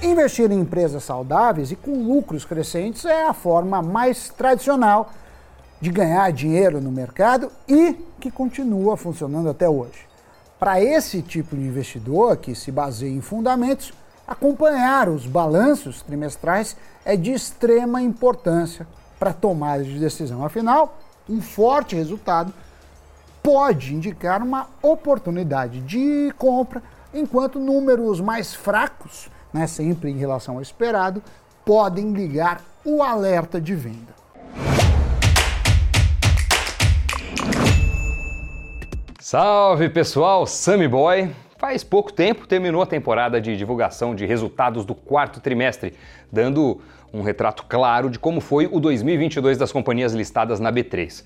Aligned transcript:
Investir 0.00 0.52
em 0.52 0.60
empresas 0.60 1.02
saudáveis 1.02 1.72
e 1.72 1.76
com 1.76 1.90
lucros 1.90 2.44
crescentes 2.44 3.04
é 3.04 3.26
a 3.26 3.34
forma 3.34 3.82
mais 3.82 4.28
tradicional 4.28 5.10
de 5.80 5.90
ganhar 5.90 6.30
dinheiro 6.30 6.80
no 6.80 6.92
mercado 6.92 7.50
e 7.66 7.94
que 8.20 8.30
continua 8.30 8.96
funcionando 8.96 9.50
até 9.50 9.68
hoje. 9.68 10.06
Para 10.56 10.80
esse 10.80 11.20
tipo 11.20 11.56
de 11.56 11.62
investidor 11.62 12.36
que 12.36 12.54
se 12.54 12.70
baseia 12.70 13.10
em 13.10 13.20
fundamentos, 13.20 13.92
acompanhar 14.26 15.08
os 15.08 15.26
balanços 15.26 16.00
trimestrais 16.02 16.76
é 17.04 17.16
de 17.16 17.32
extrema 17.32 18.00
importância 18.00 18.86
para 19.18 19.32
tomada 19.32 19.82
de 19.82 19.98
decisão. 19.98 20.44
Afinal, 20.44 20.96
um 21.28 21.42
forte 21.42 21.96
resultado 21.96 22.54
pode 23.42 23.94
indicar 23.94 24.42
uma 24.44 24.68
oportunidade 24.80 25.80
de 25.80 26.32
compra, 26.38 26.82
enquanto 27.12 27.58
números 27.58 28.20
mais 28.20 28.54
fracos 28.54 29.28
né, 29.52 29.66
sempre 29.66 30.10
em 30.10 30.16
relação 30.16 30.56
ao 30.56 30.62
esperado, 30.62 31.22
podem 31.64 32.12
ligar 32.12 32.62
o 32.84 33.02
alerta 33.02 33.60
de 33.60 33.74
venda. 33.74 34.18
Salve 39.20 39.88
pessoal, 39.90 40.46
Sammy 40.46 40.88
Boy! 40.88 41.30
Faz 41.58 41.82
pouco 41.82 42.12
tempo 42.12 42.46
terminou 42.46 42.80
a 42.80 42.86
temporada 42.86 43.40
de 43.40 43.56
divulgação 43.56 44.14
de 44.14 44.24
resultados 44.24 44.84
do 44.84 44.94
quarto 44.94 45.40
trimestre, 45.40 45.92
dando 46.32 46.80
um 47.12 47.20
retrato 47.20 47.64
claro 47.68 48.08
de 48.08 48.18
como 48.18 48.40
foi 48.40 48.68
o 48.70 48.78
2022 48.78 49.58
das 49.58 49.72
companhias 49.72 50.14
listadas 50.14 50.60
na 50.60 50.72
B3. 50.72 51.24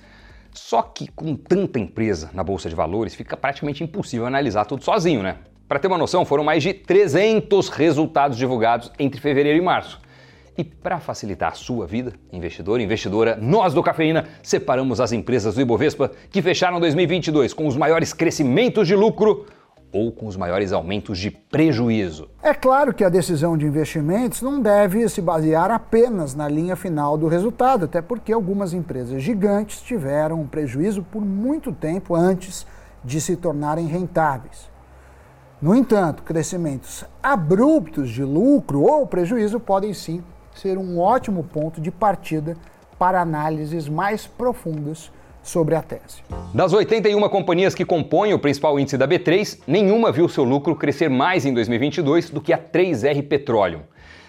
Só 0.52 0.82
que 0.82 1.06
com 1.08 1.36
tanta 1.36 1.78
empresa 1.78 2.30
na 2.32 2.42
bolsa 2.42 2.68
de 2.68 2.74
valores, 2.74 3.14
fica 3.14 3.36
praticamente 3.36 3.84
impossível 3.84 4.26
analisar 4.26 4.64
tudo 4.64 4.82
sozinho, 4.82 5.22
né? 5.22 5.36
Para 5.72 5.78
ter 5.78 5.88
uma 5.88 5.96
noção, 5.96 6.26
foram 6.26 6.44
mais 6.44 6.62
de 6.62 6.74
300 6.74 7.70
resultados 7.70 8.36
divulgados 8.36 8.92
entre 8.98 9.18
fevereiro 9.18 9.56
e 9.56 9.62
março. 9.62 9.98
E 10.54 10.62
para 10.62 11.00
facilitar 11.00 11.52
a 11.52 11.54
sua 11.54 11.86
vida, 11.86 12.12
investidor 12.30 12.78
e 12.78 12.84
investidora, 12.84 13.38
nós 13.40 13.72
do 13.72 13.82
Cafeína 13.82 14.26
separamos 14.42 15.00
as 15.00 15.12
empresas 15.12 15.54
do 15.54 15.62
Ibovespa 15.62 16.10
que 16.30 16.42
fecharam 16.42 16.78
2022 16.78 17.54
com 17.54 17.66
os 17.66 17.74
maiores 17.74 18.12
crescimentos 18.12 18.86
de 18.86 18.94
lucro 18.94 19.46
ou 19.90 20.12
com 20.12 20.26
os 20.26 20.36
maiores 20.36 20.74
aumentos 20.74 21.18
de 21.18 21.30
prejuízo. 21.30 22.28
É 22.42 22.52
claro 22.52 22.92
que 22.92 23.02
a 23.02 23.08
decisão 23.08 23.56
de 23.56 23.64
investimentos 23.64 24.42
não 24.42 24.60
deve 24.60 25.08
se 25.08 25.22
basear 25.22 25.70
apenas 25.70 26.34
na 26.34 26.50
linha 26.50 26.76
final 26.76 27.16
do 27.16 27.28
resultado, 27.28 27.86
até 27.86 28.02
porque 28.02 28.30
algumas 28.30 28.74
empresas 28.74 29.22
gigantes 29.22 29.80
tiveram 29.80 30.46
prejuízo 30.46 31.02
por 31.02 31.22
muito 31.22 31.72
tempo 31.72 32.14
antes 32.14 32.66
de 33.02 33.18
se 33.22 33.36
tornarem 33.36 33.86
rentáveis. 33.86 34.70
No 35.62 35.76
entanto, 35.76 36.24
crescimentos 36.24 37.04
abruptos 37.22 38.10
de 38.10 38.24
lucro 38.24 38.82
ou 38.82 39.06
prejuízo 39.06 39.60
podem 39.60 39.94
sim 39.94 40.20
ser 40.56 40.76
um 40.76 40.98
ótimo 40.98 41.44
ponto 41.44 41.80
de 41.80 41.88
partida 41.88 42.56
para 42.98 43.20
análises 43.20 43.88
mais 43.88 44.26
profundas 44.26 45.12
sobre 45.40 45.76
a 45.76 45.80
tese. 45.80 46.24
Das 46.52 46.72
81 46.72 47.28
companhias 47.28 47.76
que 47.76 47.84
compõem 47.84 48.34
o 48.34 48.40
principal 48.40 48.76
índice 48.76 48.98
da 48.98 49.06
B3, 49.06 49.60
nenhuma 49.64 50.10
viu 50.10 50.28
seu 50.28 50.42
lucro 50.42 50.74
crescer 50.74 51.08
mais 51.08 51.46
em 51.46 51.54
2022 51.54 52.30
do 52.30 52.40
que 52.40 52.52
a 52.52 52.58
3R 52.58 53.28
Petroleum. 53.28 53.82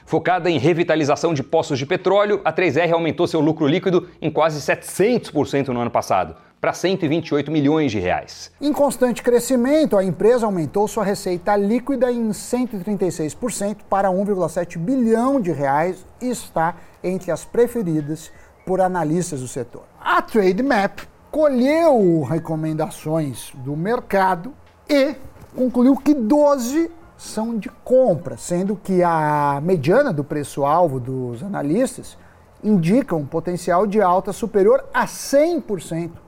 Focada 0.06 0.52
em 0.52 0.60
revitalização 0.60 1.34
de 1.34 1.42
poços 1.42 1.80
de 1.80 1.88
petróleo, 1.88 2.42
a 2.46 2.54
3R 2.54 2.92
aumentou 2.92 3.26
seu 3.26 3.40
lucro 3.40 3.66
líquido 3.66 4.08
em 4.22 4.30
quase 4.30 4.60
700% 4.60 5.70
no 5.70 5.80
ano 5.80 5.90
passado, 5.90 6.36
para 6.64 6.72
128 6.72 7.52
milhões 7.52 7.92
de 7.92 8.00
reais. 8.00 8.50
Em 8.62 8.72
constante 8.72 9.22
crescimento, 9.22 9.98
a 9.98 10.04
empresa 10.06 10.46
aumentou 10.46 10.88
sua 10.88 11.04
receita 11.04 11.58
líquida 11.58 12.10
em 12.10 12.30
136% 12.30 13.80
para 13.90 14.08
1,7 14.08 14.78
bilhão 14.78 15.42
de 15.42 15.52
reais 15.52 16.06
e 16.22 16.30
está 16.30 16.76
entre 17.04 17.32
as 17.32 17.44
preferidas 17.44 18.32
por 18.66 18.80
analistas 18.80 19.42
do 19.42 19.48
setor. 19.50 19.84
A 20.00 20.22
Trademap 20.22 21.02
colheu 21.30 22.22
recomendações 22.22 23.52
do 23.56 23.76
mercado 23.76 24.54
e 24.88 25.18
concluiu 25.54 25.98
que 25.98 26.14
12 26.14 26.90
são 27.18 27.58
de 27.58 27.68
compra, 27.84 28.38
sendo 28.38 28.78
que 28.78 29.04
a 29.04 29.60
mediana 29.62 30.14
do 30.14 30.24
preço-alvo 30.24 30.98
dos 30.98 31.44
analistas 31.44 32.18
indica 32.64 33.18
um 33.18 33.26
potencial 33.26 33.86
de 33.86 34.02
alta 34.02 34.32
superior 34.32 34.86
a 34.94 35.06
100% 35.06 36.23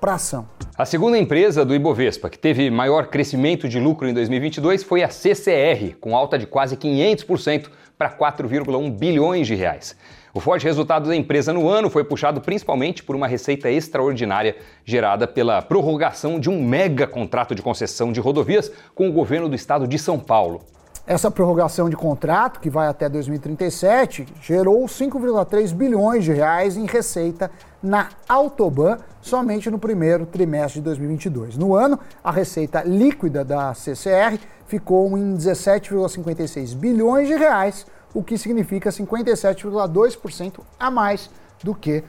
para 0.00 0.14
ação. 0.14 0.48
A 0.76 0.84
segunda 0.84 1.18
empresa 1.18 1.64
do 1.64 1.74
Ibovespa 1.74 2.28
que 2.28 2.38
teve 2.38 2.70
maior 2.70 3.06
crescimento 3.06 3.68
de 3.68 3.78
lucro 3.78 4.08
em 4.08 4.14
2022 4.14 4.82
foi 4.82 5.02
a 5.02 5.08
CCR, 5.08 5.96
com 6.00 6.16
alta 6.16 6.38
de 6.38 6.46
quase 6.46 6.76
500% 6.76 7.68
para 7.96 8.10
4,1 8.10 8.90
bilhões 8.90 9.46
de 9.46 9.54
reais. 9.54 9.96
O 10.34 10.40
forte 10.40 10.64
resultado 10.64 11.08
da 11.08 11.14
empresa 11.14 11.52
no 11.52 11.68
ano 11.68 11.88
foi 11.88 12.02
puxado 12.02 12.40
principalmente 12.40 13.04
por 13.04 13.14
uma 13.14 13.28
receita 13.28 13.70
extraordinária 13.70 14.56
gerada 14.84 15.28
pela 15.28 15.62
prorrogação 15.62 16.40
de 16.40 16.50
um 16.50 16.60
mega 16.60 17.06
contrato 17.06 17.54
de 17.54 17.62
concessão 17.62 18.10
de 18.10 18.18
rodovias 18.18 18.70
com 18.96 19.08
o 19.08 19.12
governo 19.12 19.48
do 19.48 19.54
estado 19.54 19.86
de 19.86 19.96
São 19.96 20.18
Paulo. 20.18 20.64
Essa 21.06 21.30
prorrogação 21.30 21.90
de 21.90 21.96
contrato, 21.96 22.58
que 22.58 22.70
vai 22.70 22.88
até 22.88 23.10
2037, 23.10 24.26
gerou 24.40 24.86
5,3 24.86 25.74
bilhões 25.74 26.24
de 26.24 26.32
reais 26.32 26.78
em 26.78 26.86
receita 26.86 27.50
na 27.82 28.08
Autoban 28.26 28.96
somente 29.20 29.70
no 29.70 29.78
primeiro 29.78 30.24
trimestre 30.24 30.80
de 30.80 30.84
2022. 30.86 31.58
No 31.58 31.74
ano, 31.74 32.00
a 32.22 32.30
receita 32.30 32.82
líquida 32.82 33.44
da 33.44 33.74
CCR 33.74 34.38
ficou 34.66 35.18
em 35.18 35.36
17,56 35.36 36.74
bilhões 36.74 37.28
de 37.28 37.34
reais, 37.34 37.86
o 38.14 38.22
que 38.22 38.38
significa 38.38 38.88
57,2% 38.88 40.60
a 40.80 40.90
mais 40.90 41.28
do 41.62 41.74
que 41.74 42.02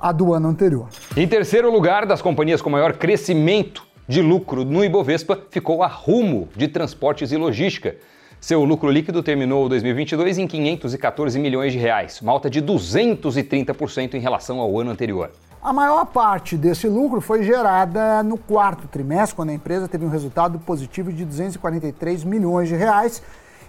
a 0.00 0.12
do 0.12 0.32
ano 0.32 0.48
anterior. 0.48 0.88
Em 1.14 1.28
terceiro 1.28 1.70
lugar, 1.70 2.06
das 2.06 2.22
companhias 2.22 2.62
com 2.62 2.70
maior 2.70 2.94
crescimento 2.94 3.86
de 4.08 4.22
lucro 4.22 4.64
no 4.64 4.82
Ibovespa, 4.82 5.38
ficou 5.50 5.82
a 5.82 5.86
Rumo 5.86 6.48
de 6.56 6.68
Transportes 6.68 7.32
e 7.32 7.36
Logística 7.36 7.96
seu 8.40 8.64
lucro 8.64 8.90
líquido 8.90 9.22
terminou 9.22 9.68
2022 9.68 10.38
em 10.38 10.46
514 10.46 11.38
milhões 11.38 11.74
de 11.74 11.78
reais, 11.78 12.22
uma 12.22 12.32
alta 12.32 12.48
de 12.48 12.62
230% 12.62 14.14
em 14.14 14.18
relação 14.18 14.60
ao 14.60 14.80
ano 14.80 14.90
anterior. 14.90 15.30
A 15.62 15.74
maior 15.74 16.06
parte 16.06 16.56
desse 16.56 16.88
lucro 16.88 17.20
foi 17.20 17.42
gerada 17.42 18.22
no 18.22 18.38
quarto 18.38 18.88
trimestre, 18.88 19.36
quando 19.36 19.50
a 19.50 19.52
empresa 19.52 19.86
teve 19.86 20.06
um 20.06 20.08
resultado 20.08 20.58
positivo 20.58 21.12
de 21.12 21.22
243 21.26 22.24
milhões 22.24 22.66
de 22.66 22.76
reais. 22.76 23.22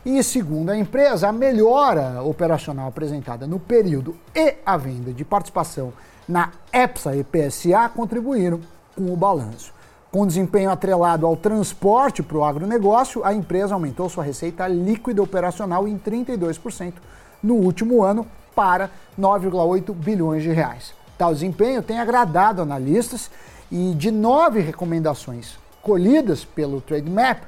E 0.06 0.24
segundo 0.24 0.70
a 0.70 0.78
empresa, 0.78 1.28
a 1.28 1.34
melhora 1.34 2.24
operacional 2.24 2.88
apresentada 2.88 3.46
no 3.46 3.60
período 3.60 4.16
e 4.34 4.56
a 4.66 4.78
venda 4.78 5.12
de 5.12 5.26
participação 5.26 5.92
na 6.26 6.50
EPSA 6.72 7.14
e 7.18 7.26
PSA 7.26 7.90
contribuíram 7.94 8.62
com 8.96 9.12
o 9.12 9.18
balanço. 9.18 9.74
Com 10.12 10.28
desempenho 10.28 10.70
atrelado 10.70 11.26
ao 11.26 11.38
transporte 11.38 12.22
para 12.22 12.38
o 12.38 12.44
agronegócio, 12.44 13.24
a 13.24 13.34
empresa 13.34 13.74
aumentou 13.74 14.10
sua 14.10 14.26
receita 14.26 14.68
líquida 14.68 15.24
operacional 15.24 15.88
em 15.88 15.98
32% 15.98 16.96
no 17.42 17.54
último 17.56 18.04
ano 18.04 18.28
para 18.54 18.92
9,8 19.18 19.94
bilhões 19.94 20.44
de 20.44 20.52
reais. 20.52 20.94
Tal 21.18 21.34
desempenho 21.34 21.82
tem 21.82 21.98
agradado 21.98 22.62
analistas 22.62 23.32
e 23.72 23.94
de 23.96 24.12
nove 24.12 24.60
recomendações 24.60 25.58
colhidas 25.82 26.44
pelo 26.44 26.82
Trademap, 26.82 27.44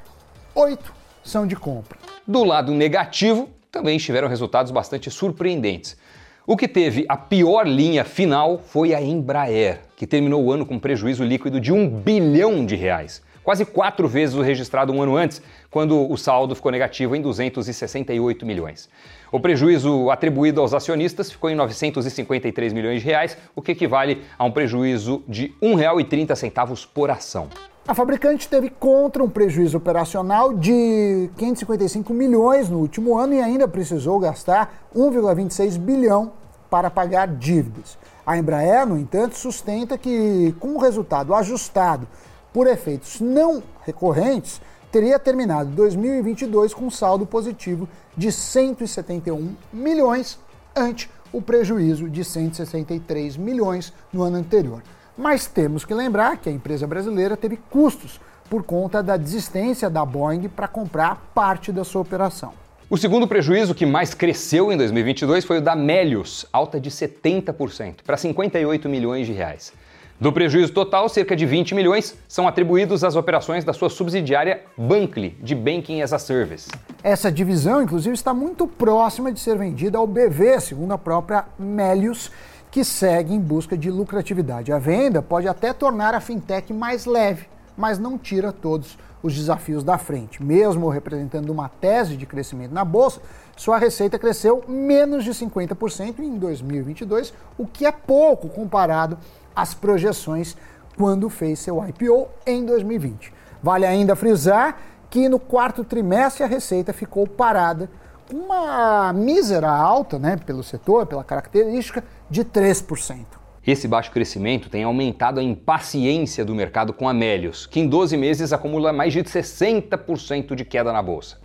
oito 0.54 0.90
são 1.22 1.46
de 1.46 1.54
compra. 1.54 1.98
Do 2.26 2.44
lado 2.44 2.72
negativo, 2.72 3.50
também 3.70 3.98
tiveram 3.98 4.26
resultados 4.26 4.72
bastante 4.72 5.10
surpreendentes. 5.10 5.98
O 6.46 6.58
que 6.58 6.68
teve 6.68 7.06
a 7.08 7.16
pior 7.16 7.66
linha 7.66 8.04
final 8.04 8.58
foi 8.58 8.92
a 8.92 9.00
Embraer, 9.00 9.80
que 9.96 10.06
terminou 10.06 10.44
o 10.44 10.52
ano 10.52 10.66
com 10.66 10.78
prejuízo 10.78 11.24
líquido 11.24 11.58
de 11.58 11.72
um 11.72 11.88
bilhão 11.88 12.66
de 12.66 12.76
reais, 12.76 13.22
quase 13.42 13.64
quatro 13.64 14.06
vezes 14.06 14.36
o 14.36 14.42
registrado 14.42 14.92
um 14.92 15.00
ano 15.00 15.16
antes, 15.16 15.40
quando 15.70 16.06
o 16.06 16.14
saldo 16.18 16.54
ficou 16.54 16.70
negativo 16.70 17.16
em 17.16 17.22
268 17.22 18.44
milhões. 18.44 18.90
O 19.32 19.40
prejuízo 19.40 20.10
atribuído 20.10 20.60
aos 20.60 20.74
acionistas 20.74 21.32
ficou 21.32 21.48
em 21.48 21.54
953 21.54 22.74
milhões 22.74 23.00
de 23.00 23.06
reais, 23.06 23.38
o 23.56 23.62
que 23.62 23.72
equivale 23.72 24.20
a 24.38 24.44
um 24.44 24.50
prejuízo 24.50 25.24
de 25.26 25.44
R$ 25.62 25.68
1,30 25.68 26.88
por 26.92 27.10
ação. 27.10 27.48
A 27.86 27.94
fabricante 27.94 28.48
teve 28.48 28.70
contra 28.70 29.22
um 29.22 29.28
prejuízo 29.28 29.76
operacional 29.76 30.54
de 30.54 31.28
555 31.36 32.14
milhões 32.14 32.70
no 32.70 32.78
último 32.78 33.18
ano 33.18 33.34
e 33.34 33.42
ainda 33.42 33.68
precisou 33.68 34.18
gastar 34.18 34.88
1,26 34.96 35.76
bilhão 35.76 36.32
para 36.70 36.90
pagar 36.90 37.28
dívidas. 37.28 37.98
A 38.24 38.38
Embraer, 38.38 38.86
no 38.86 38.96
entanto, 38.96 39.36
sustenta 39.36 39.98
que, 39.98 40.54
com 40.58 40.76
o 40.76 40.78
resultado 40.78 41.34
ajustado 41.34 42.08
por 42.54 42.66
efeitos 42.66 43.20
não 43.20 43.62
recorrentes, 43.82 44.62
teria 44.90 45.18
terminado 45.18 45.68
2022 45.68 46.72
com 46.72 46.86
um 46.86 46.90
saldo 46.90 47.26
positivo 47.26 47.86
de 48.16 48.32
171 48.32 49.54
milhões 49.70 50.38
ante 50.74 51.10
o 51.30 51.42
prejuízo 51.42 52.08
de 52.08 52.24
163 52.24 53.36
milhões 53.36 53.92
no 54.10 54.22
ano 54.22 54.38
anterior. 54.38 54.82
Mas 55.16 55.46
temos 55.46 55.84
que 55.84 55.94
lembrar 55.94 56.38
que 56.38 56.48
a 56.48 56.52
empresa 56.52 56.86
brasileira 56.86 57.36
teve 57.36 57.56
custos 57.70 58.20
por 58.50 58.64
conta 58.64 59.02
da 59.02 59.16
desistência 59.16 59.88
da 59.88 60.04
Boeing 60.04 60.48
para 60.48 60.66
comprar 60.66 61.30
parte 61.34 61.70
da 61.70 61.84
sua 61.84 62.02
operação. 62.02 62.52
O 62.90 62.96
segundo 62.96 63.26
prejuízo 63.26 63.74
que 63.74 63.86
mais 63.86 64.12
cresceu 64.12 64.72
em 64.72 64.76
2022 64.76 65.44
foi 65.44 65.58
o 65.58 65.60
da 65.62 65.74
Melius, 65.74 66.44
alta 66.52 66.80
de 66.80 66.90
70% 66.90 68.02
para 68.04 68.16
58 68.16 68.88
milhões 68.88 69.26
de 69.26 69.32
reais. 69.32 69.72
Do 70.20 70.32
prejuízo 70.32 70.72
total, 70.72 71.08
cerca 71.08 71.34
de 71.34 71.44
20 71.44 71.74
milhões 71.74 72.16
são 72.28 72.46
atribuídos 72.46 73.02
às 73.02 73.16
operações 73.16 73.64
da 73.64 73.72
sua 73.72 73.90
subsidiária 73.90 74.62
Bankly, 74.76 75.36
de 75.40 75.54
Banking 75.54 76.02
as 76.02 76.12
a 76.12 76.18
Service. 76.18 76.70
Essa 77.02 77.32
divisão, 77.32 77.82
inclusive, 77.82 78.14
está 78.14 78.32
muito 78.32 78.66
próxima 78.66 79.32
de 79.32 79.40
ser 79.40 79.58
vendida 79.58 79.98
ao 79.98 80.06
BV, 80.06 80.60
segundo 80.60 80.92
a 80.92 80.98
própria 80.98 81.46
Melius, 81.58 82.30
que 82.74 82.82
segue 82.82 83.32
em 83.32 83.38
busca 83.38 83.78
de 83.78 83.88
lucratividade. 83.88 84.72
A 84.72 84.80
venda 84.80 85.22
pode 85.22 85.46
até 85.46 85.72
tornar 85.72 86.12
a 86.12 86.18
fintech 86.18 86.72
mais 86.72 87.06
leve, 87.06 87.46
mas 87.76 88.00
não 88.00 88.18
tira 88.18 88.50
todos 88.50 88.98
os 89.22 89.32
desafios 89.32 89.84
da 89.84 89.96
frente. 89.96 90.42
Mesmo 90.42 90.88
representando 90.88 91.50
uma 91.50 91.68
tese 91.68 92.16
de 92.16 92.26
crescimento 92.26 92.74
na 92.74 92.84
bolsa, 92.84 93.20
sua 93.56 93.78
receita 93.78 94.18
cresceu 94.18 94.64
menos 94.66 95.22
de 95.22 95.30
50% 95.30 96.18
em 96.18 96.36
2022, 96.36 97.32
o 97.56 97.64
que 97.64 97.86
é 97.86 97.92
pouco 97.92 98.48
comparado 98.48 99.16
as 99.54 99.72
projeções 99.72 100.56
quando 100.98 101.30
fez 101.30 101.60
seu 101.60 101.80
IPO 101.86 102.26
em 102.44 102.64
2020. 102.64 103.32
Vale 103.62 103.86
ainda 103.86 104.16
frisar 104.16 104.78
que 105.08 105.28
no 105.28 105.38
quarto 105.38 105.84
trimestre 105.84 106.42
a 106.42 106.48
receita 106.48 106.92
ficou 106.92 107.24
parada 107.24 107.88
uma 108.32 109.12
mísera 109.12 109.70
alta, 109.70 110.18
né, 110.18 110.36
pelo 110.36 110.62
setor, 110.62 111.06
pela 111.06 111.24
característica, 111.24 112.04
de 112.30 112.44
3%. 112.44 113.24
Esse 113.66 113.88
baixo 113.88 114.10
crescimento 114.10 114.68
tem 114.68 114.84
aumentado 114.84 115.40
a 115.40 115.42
impaciência 115.42 116.44
do 116.44 116.54
mercado 116.54 116.92
com 116.92 117.08
Amélios, 117.08 117.66
que 117.66 117.80
em 117.80 117.88
12 117.88 118.16
meses 118.16 118.52
acumula 118.52 118.92
mais 118.92 119.12
de 119.12 119.22
60% 119.22 120.54
de 120.54 120.64
queda 120.64 120.92
na 120.92 121.02
bolsa. 121.02 121.38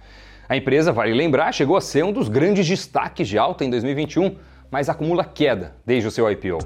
A 0.48 0.58
empresa, 0.58 0.92
vale 0.92 1.14
lembrar, 1.14 1.54
chegou 1.54 1.78
a 1.78 1.82
ser 1.82 2.04
um 2.04 2.12
dos 2.12 2.28
grandes 2.28 2.68
destaques 2.68 3.28
de 3.28 3.38
alta 3.38 3.64
em 3.64 3.70
2021, 3.70 4.36
mas 4.70 4.90
acumula 4.90 5.24
queda 5.24 5.76
desde 5.86 6.08
o 6.08 6.12
seu 6.12 6.30
IPO. 6.30 6.58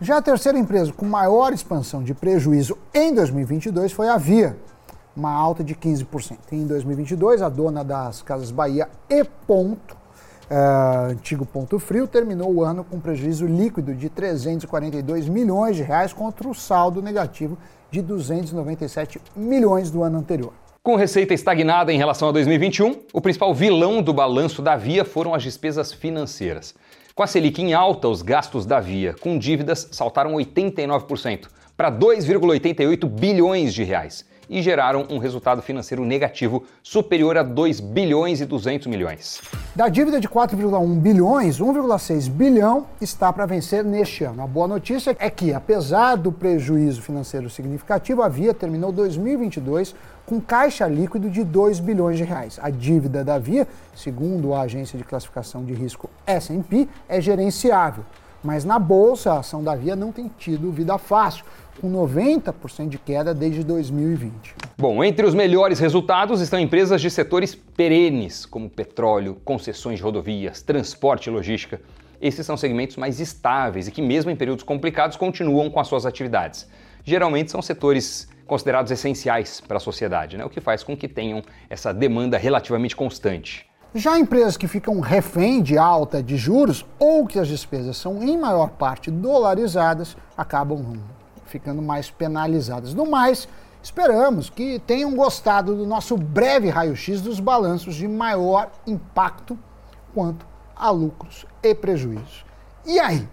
Já 0.00 0.18
a 0.18 0.22
terceira 0.22 0.58
empresa 0.58 0.92
com 0.92 1.06
maior 1.06 1.52
expansão 1.52 2.02
de 2.02 2.12
prejuízo 2.12 2.76
em 2.92 3.14
2022 3.14 3.92
foi 3.92 4.08
a 4.08 4.18
Via, 4.18 4.56
uma 5.16 5.30
alta 5.30 5.62
de 5.62 5.74
15%. 5.74 6.38
Em 6.52 6.66
2022, 6.66 7.42
a 7.42 7.48
dona 7.48 7.84
das 7.84 8.22
Casas 8.22 8.50
Bahia 8.50 8.88
e 9.08 9.24
Ponto, 9.24 9.96
uh, 10.50 11.10
antigo 11.10 11.44
Ponto 11.44 11.78
Frio, 11.78 12.06
terminou 12.06 12.52
o 12.52 12.64
ano 12.64 12.84
com 12.84 12.98
prejuízo 12.98 13.46
líquido 13.46 13.94
de 13.94 14.08
342 14.08 15.28
milhões 15.28 15.76
de 15.76 15.82
reais 15.82 16.12
contra 16.12 16.48
o 16.48 16.54
saldo 16.54 17.02
negativo 17.02 17.58
de 17.90 18.00
297 18.00 19.20
milhões 19.36 19.90
do 19.90 20.02
ano 20.02 20.18
anterior. 20.18 20.52
Com 20.82 20.96
receita 20.96 21.32
estagnada 21.32 21.92
em 21.92 21.98
relação 21.98 22.28
a 22.28 22.32
2021, 22.32 23.02
o 23.12 23.20
principal 23.20 23.54
vilão 23.54 24.02
do 24.02 24.12
balanço 24.12 24.60
da 24.60 24.74
Via 24.74 25.04
foram 25.04 25.32
as 25.32 25.42
despesas 25.42 25.92
financeiras. 25.92 26.74
Com 27.14 27.22
a 27.22 27.26
Selic 27.26 27.62
em 27.62 27.74
alta, 27.74 28.08
os 28.08 28.22
gastos 28.22 28.66
da 28.66 28.80
Via 28.80 29.14
com 29.20 29.38
dívidas 29.38 29.86
saltaram 29.92 30.32
89% 30.32 31.46
para 31.76 31.92
2,88 31.92 33.06
bilhões 33.06 33.72
de 33.74 33.84
reais 33.84 34.24
e 34.48 34.62
geraram 34.62 35.06
um 35.08 35.18
resultado 35.18 35.62
financeiro 35.62 36.04
negativo 36.04 36.64
superior 36.82 37.36
a 37.36 37.42
2 37.42 37.80
bilhões 37.80 38.40
e 38.40 38.46
200 38.46 38.86
milhões. 38.86 39.40
Da 39.74 39.88
dívida 39.88 40.20
de 40.20 40.28
4,1 40.28 41.00
bilhões, 41.00 41.58
1,6 41.58 42.30
bilhão 42.30 42.86
está 43.00 43.32
para 43.32 43.46
vencer 43.46 43.84
neste 43.84 44.24
ano. 44.24 44.42
A 44.42 44.46
boa 44.46 44.68
notícia 44.68 45.16
é 45.18 45.30
que, 45.30 45.54
apesar 45.54 46.16
do 46.16 46.30
prejuízo 46.30 47.02
financeiro 47.02 47.48
significativo, 47.48 48.22
a 48.22 48.28
Via 48.28 48.52
terminou 48.52 48.92
2022 48.92 49.94
com 50.26 50.40
caixa 50.40 50.86
líquido 50.86 51.30
de 51.30 51.42
2 51.42 51.80
bilhões 51.80 52.16
de 52.16 52.24
reais. 52.24 52.58
A 52.62 52.70
dívida 52.70 53.24
da 53.24 53.38
Via, 53.38 53.66
segundo 53.94 54.54
a 54.54 54.62
agência 54.62 54.98
de 54.98 55.04
classificação 55.04 55.64
de 55.64 55.72
risco 55.72 56.08
S&P, 56.26 56.88
é 57.08 57.20
gerenciável. 57.20 58.04
Mas 58.42 58.64
na 58.64 58.78
bolsa, 58.78 59.34
a 59.34 59.38
ação 59.38 59.62
da 59.62 59.74
Via 59.74 59.94
não 59.94 60.10
tem 60.10 60.30
tido 60.36 60.72
vida 60.72 60.98
fácil 60.98 61.44
com 61.80 61.90
90% 61.90 62.88
de 62.88 62.98
queda 62.98 63.34
desde 63.34 63.62
2020. 63.64 64.54
Bom, 64.78 65.02
entre 65.02 65.26
os 65.26 65.34
melhores 65.34 65.78
resultados 65.78 66.40
estão 66.40 66.58
empresas 66.58 67.00
de 67.00 67.10
setores 67.10 67.54
perenes, 67.54 68.46
como 68.46 68.68
petróleo, 68.68 69.36
concessões 69.44 69.98
de 69.98 70.02
rodovias, 70.02 70.62
transporte 70.62 71.26
e 71.26 71.30
logística. 71.30 71.80
Esses 72.20 72.46
são 72.46 72.56
segmentos 72.56 72.96
mais 72.96 73.18
estáveis 73.18 73.88
e 73.88 73.90
que, 73.90 74.00
mesmo 74.00 74.30
em 74.30 74.36
períodos 74.36 74.62
complicados, 74.62 75.16
continuam 75.16 75.68
com 75.70 75.80
as 75.80 75.88
suas 75.88 76.06
atividades. 76.06 76.68
Geralmente 77.04 77.50
são 77.50 77.60
setores 77.60 78.28
considerados 78.46 78.92
essenciais 78.92 79.60
para 79.60 79.78
a 79.78 79.80
sociedade, 79.80 80.36
né? 80.36 80.44
o 80.44 80.50
que 80.50 80.60
faz 80.60 80.84
com 80.84 80.96
que 80.96 81.08
tenham 81.08 81.42
essa 81.68 81.92
demanda 81.92 82.38
relativamente 82.38 82.94
constante. 82.94 83.66
Já 83.94 84.18
empresas 84.18 84.56
que 84.56 84.66
ficam 84.66 85.00
refém 85.00 85.62
de 85.62 85.76
alta 85.76 86.22
de 86.22 86.36
juros 86.36 86.86
ou 86.98 87.26
que 87.26 87.38
as 87.38 87.46
despesas 87.46 87.96
são 87.96 88.22
em 88.22 88.38
maior 88.38 88.70
parte 88.70 89.10
dolarizadas 89.10 90.16
acabam 90.36 90.98
ficando 91.52 91.82
mais 91.82 92.10
penalizadas. 92.10 92.94
No 92.94 93.08
mais, 93.08 93.46
esperamos 93.82 94.48
que 94.48 94.78
tenham 94.80 95.14
gostado 95.14 95.76
do 95.76 95.86
nosso 95.86 96.16
breve 96.16 96.70
raio-x 96.70 97.20
dos 97.20 97.38
balanços 97.38 97.94
de 97.94 98.08
maior 98.08 98.70
impacto 98.86 99.58
quanto 100.14 100.46
a 100.74 100.90
lucros 100.90 101.46
e 101.62 101.74
prejuízos. 101.74 102.44
E 102.86 102.98
aí? 102.98 103.28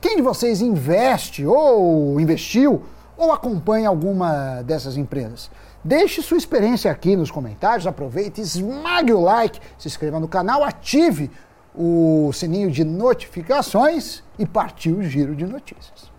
Quem 0.00 0.16
de 0.16 0.22
vocês 0.22 0.60
investe 0.60 1.44
ou 1.44 2.20
investiu 2.20 2.82
ou 3.16 3.32
acompanha 3.32 3.88
alguma 3.88 4.62
dessas 4.62 4.96
empresas? 4.96 5.50
Deixe 5.82 6.22
sua 6.22 6.36
experiência 6.36 6.90
aqui 6.90 7.16
nos 7.16 7.30
comentários, 7.30 7.86
aproveite, 7.86 8.40
esmague 8.40 9.12
o 9.12 9.20
like, 9.20 9.60
se 9.78 9.88
inscreva 9.88 10.20
no 10.20 10.28
canal, 10.28 10.62
ative 10.62 11.30
o 11.74 12.30
sininho 12.32 12.70
de 12.70 12.84
notificações 12.84 14.22
e 14.38 14.46
partiu 14.46 14.98
o 14.98 15.02
giro 15.02 15.34
de 15.34 15.44
notícias. 15.44 16.15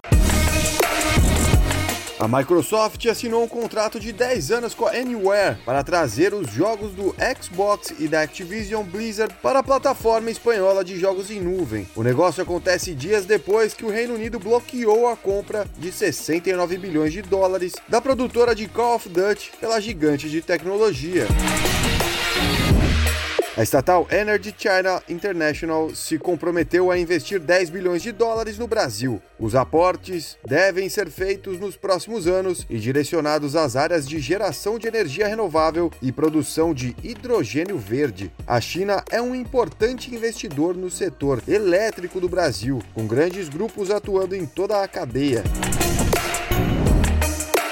A 2.20 2.28
Microsoft 2.28 3.06
assinou 3.06 3.44
um 3.44 3.48
contrato 3.48 4.00
de 4.00 4.12
10 4.12 4.52
anos 4.52 4.74
com 4.74 4.88
a 4.88 4.92
Anywhere 4.92 5.56
para 5.64 5.84
trazer 5.84 6.34
os 6.34 6.52
jogos 6.52 6.92
do 6.94 7.16
Xbox 7.40 7.94
e 8.00 8.08
da 8.08 8.24
Activision 8.24 8.84
Blizzard 8.84 9.36
para 9.42 9.60
a 9.60 9.64
plataforma 9.64 10.32
espanhola 10.32 10.84
de 10.84 11.00
jogos 11.00 11.30
em 11.30 11.40
nuvem. 11.40 11.88
O 11.96 12.02
negócio 12.02 12.42
acontece 12.42 12.96
dias 12.96 13.26
depois 13.26 13.76
que 13.76 13.86
o 13.86 13.90
Reino 13.90 14.16
Unido 14.16 14.40
bloqueou 14.40 15.08
a 15.08 15.16
compra 15.16 15.68
de 15.78 15.92
69 15.92 16.78
bilhões 16.80 17.14
de 17.14 17.22
dólares 17.22 17.74
da 17.88 18.02
produtora 18.02 18.56
de 18.56 18.68
Call 18.68 18.96
of 18.96 19.08
Duty 19.08 19.52
pela 19.60 19.80
gigante 19.80 20.28
de 20.28 20.42
tecnologia. 20.42 21.28
A 23.58 23.64
estatal 23.64 24.08
Energy 24.12 24.54
China 24.56 25.02
International 25.10 25.90
se 25.96 26.20
comprometeu 26.20 26.92
a 26.92 27.00
investir 27.00 27.40
10 27.40 27.72
bilhões 27.72 28.04
de 28.04 28.12
dólares 28.12 28.60
no 28.60 28.68
Brasil. 28.68 29.20
Os 29.40 29.56
aportes 29.56 30.38
devem 30.46 30.88
ser 30.90 31.10
feitos 31.10 31.60
nos 31.60 31.76
próximos 31.76 32.28
anos 32.28 32.68
e 32.70 32.78
direcionados 32.78 33.56
às 33.56 33.76
áreas 33.76 34.08
de 34.08 34.20
geração 34.20 34.78
de 34.78 34.88
energia 34.88 35.28
renovável 35.28 35.92
e 36.04 36.12
produção 36.12 36.72
de 36.72 36.96
hidrogênio 37.02 37.80
verde. 37.80 38.32
A 38.46 38.62
China 38.62 39.04
é 39.10 39.20
um 39.20 39.34
importante 39.34 40.14
investidor 40.14 40.78
no 40.78 40.92
setor 40.92 41.42
elétrico 41.48 42.22
do 42.22 42.30
Brasil, 42.30 42.80
com 42.94 43.08
grandes 43.08 43.50
grupos 43.50 43.90
atuando 43.90 44.36
em 44.36 44.46
toda 44.46 44.84
a 44.84 44.88
cadeia. 44.88 45.44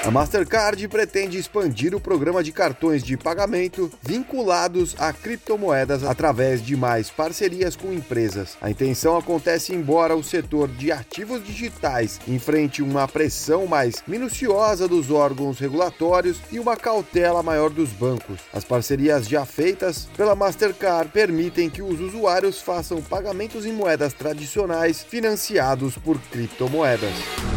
A 0.06 0.12
Mastercard 0.12 0.88
pretende 0.88 1.36
expandir 1.40 1.96
o 1.96 2.00
programa 2.00 2.44
de 2.44 2.52
cartões 2.52 3.04
de 3.04 3.18
pagamento 3.18 3.92
vinculados 4.04 4.96
a 5.00 5.12
criptomoedas 5.12 6.04
através 6.04 6.64
de 6.64 6.78
mais 6.78 7.10
parcerias 7.10 7.76
com 7.76 7.92
empresas. 7.92 8.56
A 8.62 8.70
intenção 8.70 9.18
acontece 9.18 9.74
embora 9.74 10.16
o 10.16 10.24
setor 10.24 10.68
de 10.68 10.92
ativos 10.92 11.44
digitais 11.44 12.20
enfrente 12.28 12.84
uma 12.84 13.08
pressão 13.08 13.66
mais 13.66 14.04
minuciosa 14.06 14.88
dos 14.88 15.10
órgãos 15.10 15.58
regulatórios 15.58 16.38
e 16.52 16.60
uma 16.60 16.78
cautela 16.78 17.42
maior 17.42 17.72
dos 17.72 17.90
bancos. 17.90 18.42
As 18.54 18.64
parcerias 18.64 19.28
já 19.28 19.44
feitas 19.44 20.08
pela 20.16 20.36
Mastercard 20.36 21.12
permitem 21.12 21.68
que 21.68 21.82
os 21.82 22.00
usuários 22.00 22.62
façam 22.62 23.02
pagamentos 23.02 23.66
em 23.66 23.74
moedas 23.74 24.14
tradicionais 24.14 25.02
financiados 25.02 25.98
por 25.98 26.20
criptomoedas. 26.30 27.55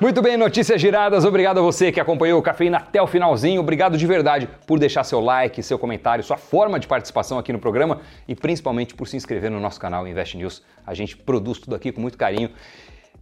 Muito 0.00 0.22
bem, 0.22 0.36
notícias 0.36 0.80
giradas. 0.80 1.24
Obrigado 1.24 1.58
a 1.58 1.60
você 1.60 1.90
que 1.90 1.98
acompanhou 1.98 2.38
o 2.38 2.42
Cafeína 2.42 2.76
até 2.76 3.02
o 3.02 3.06
finalzinho. 3.08 3.60
Obrigado 3.60 3.98
de 3.98 4.06
verdade 4.06 4.48
por 4.64 4.78
deixar 4.78 5.02
seu 5.02 5.20
like, 5.20 5.60
seu 5.60 5.76
comentário, 5.76 6.22
sua 6.22 6.36
forma 6.36 6.78
de 6.78 6.86
participação 6.86 7.36
aqui 7.36 7.52
no 7.52 7.58
programa 7.58 8.00
e 8.28 8.32
principalmente 8.32 8.94
por 8.94 9.08
se 9.08 9.16
inscrever 9.16 9.50
no 9.50 9.58
nosso 9.58 9.80
canal 9.80 10.06
Invest 10.06 10.36
News. 10.36 10.62
A 10.86 10.94
gente 10.94 11.16
produz 11.16 11.58
tudo 11.58 11.74
aqui 11.74 11.90
com 11.90 12.00
muito 12.00 12.16
carinho, 12.16 12.50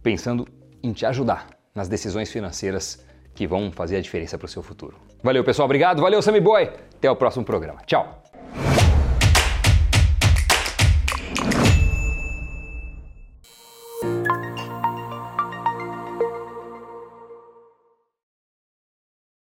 pensando 0.03 0.47
em 0.83 0.93
te 0.93 1.03
ajudar 1.03 1.47
nas 1.73 1.87
decisões 1.87 2.31
financeiras 2.31 3.03
que 3.33 3.47
vão 3.47 3.71
fazer 3.71 3.97
a 3.97 4.01
diferença 4.01 4.37
para 4.37 4.45
o 4.45 4.49
seu 4.49 4.61
futuro. 4.61 4.97
Valeu, 5.23 5.43
pessoal. 5.43 5.65
Obrigado. 5.65 5.99
Valeu, 5.99 6.21
Sammy 6.21 6.39
Boy. 6.39 6.69
Até 6.95 7.09
o 7.09 7.15
próximo 7.15 7.43
programa. 7.43 7.81
Tchau. 7.87 8.26